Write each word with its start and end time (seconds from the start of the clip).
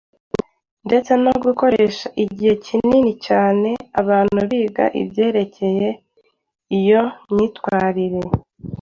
ndetse 0.87 1.11
no 1.23 1.33
gukoresha 1.43 2.07
igihe 2.23 2.53
kinini 2.65 3.11
cyane 3.25 3.69
abantu 4.01 4.39
biga 4.49 4.85
ibyerekeye 5.01 5.89
iyo 6.79 7.01
myitwarire. 7.33 8.21